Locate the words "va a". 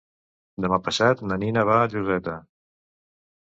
1.71-1.91